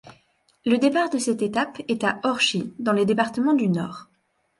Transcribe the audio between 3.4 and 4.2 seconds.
du Nord.